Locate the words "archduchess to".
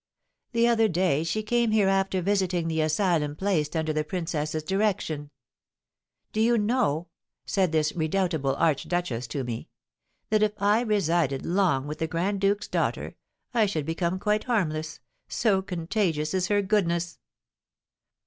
8.55-9.43